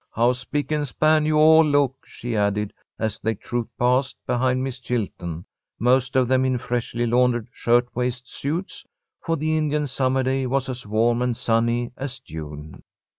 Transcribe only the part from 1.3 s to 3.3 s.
all look," she added, as